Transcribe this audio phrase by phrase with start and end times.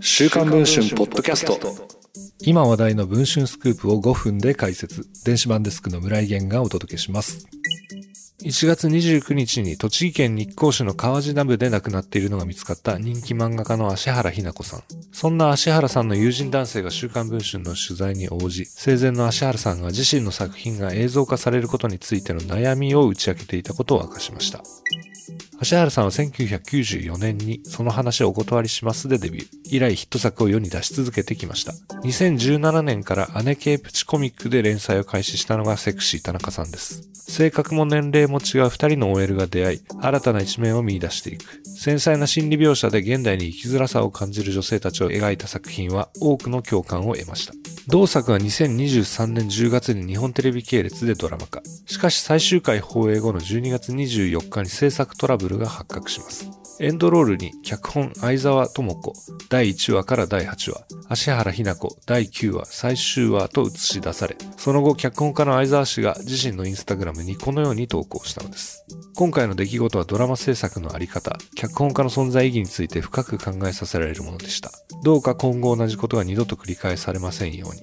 [0.00, 1.58] 週刊文春ポッドキャスト
[2.40, 7.46] 今話題の文春スクープを5分で解説電子版デスクの村井源がお届けします
[8.42, 14.82] 1月29日に栃木県日光市の川地ダムで亡くなっているのが見つかった人気漫画家の芦原ひな子さん。
[15.12, 24.60] そんな芦原さんの友人男性が週刊文春の取材に応じ、生前の芦原さんが自身の作品が映像化されることについての悩みを打ち明けていたことを明かしました。
[25.62, 29.48] 芦原さんは1994年にその話をお断りしますでデビュー。
[29.66, 31.70] 以来ヒット作を世に出し続けてきました。
[32.02, 37.08] 2017年から姉系プチコミックで連載を開始したのがセクシー田中さんです。
[37.12, 41.62] 性格も年齢も違う二人の OL が出会い、新たな一面を見出していく。
[41.64, 47.71] 繊細な心理描写で現代に生きづらさを感じる女性たちを描いた作品は多くの共感を得ました。
[47.88, 51.62] 同作は2023年10月に日本テレビ系列でドラマ化。
[51.86, 56.61] しかし最終回放映後の12月24日に制作トラブルが発覚します。
[56.80, 59.12] エンドロールに脚本相沢智子
[59.48, 68.84] 第1話から第8話、芦原ひな子第9話最終話と映し出され、その後脚本家の相沢氏が自身のインスタグラムにこのように投稿したのです。
[69.14, 74.70] 今回の出来事はドラマ制作のあり方、脚本家の存在意義について深く考えさせられるものでした。
[75.04, 77.82] どうか今後同じことが二度と繰り返されませんように。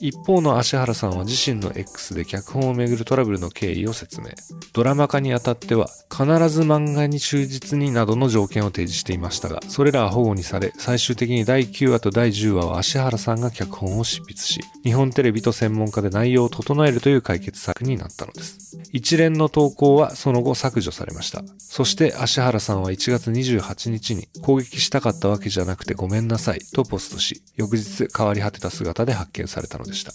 [0.00, 4.28] 一方の芦原さんは自身の X で脚本をめぐるトラブルの経緯を説明。
[4.72, 18.80] ドラマ化にあたっては、必ず漫画に忠実になどの条件を提示していましたが、それらは保護にされ、最終的に第9話と第10話は芦原さんが脚本を執筆し、日本テレビと専門家で内容を整えるという解決策になったのです。
[18.92, 21.42] 一連の投稿はその後削除されました。
[21.58, 30.12] そして芦原さんは1月28日に攻撃したかったわけじゃなくてごめんなさいとポストし、翌日変わり果てた姿で発見されたのですでした。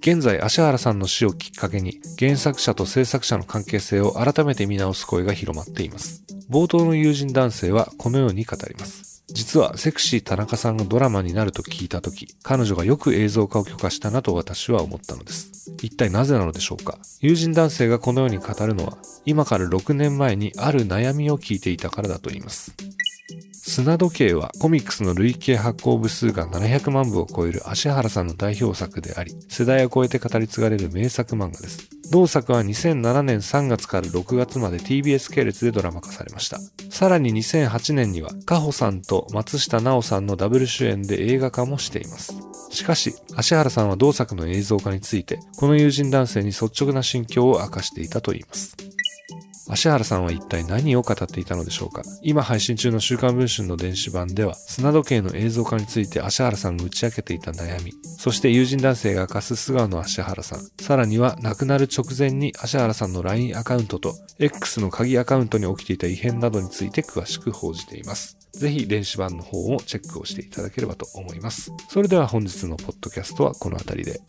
[0.00, 6.24] 現在、芦原さんの死をきっかけに、原作者と制作者の関係性を改めて見直す声が広まっています。
[6.48, 9.08] 冒頭の友人男性はこのように語ります。
[9.30, 15.74] 実はセクシー田中さんがドラマになると聞いたとき、彼女がよく映像化を許可したなと私は思ったのです。
[15.82, 22.72] 一体なぜなのでしょうか友人男性がこのように語るのは、今から6年前にある悩みを聞いていたからだと言います。
[23.68, 31.90] 砂時計はコミックスの累計発行部数が700万部を超える芦原さんの代表作であり、世代を超えて語り継がれる名作漫画です。
[32.10, 36.58] 同作は2007年3月から6月まで TBS 系列でドラマ化されました。
[36.88, 42.32] さらに2008年には、カホさんと松下奈緒さんのダブル主演で映画化もしています。
[42.70, 48.87] しかし、芦原さんは同作の映像化について、この友人男性に率直な心境を明かしていたといいます。
[49.68, 52.02] 芦原さんは一体何を語っていたのでしょうか？
[52.22, 68.38] 今配信中の週刊文春の電子版では、砂時計の映像化について芦原さんが打ち明けていた悩み、そして友人男性が明かす素顔の芦原さん、さらには亡くなる直前に芦原さんの LINE アカウントと X の鍵アカウントに起きていた異変などについて詳しく報じています。
[68.52, 71.70] ぜひ電子版の方をチェックをしていただければと思います。
[71.90, 74.20] それでは本日のポッドキャストはこの辺りで。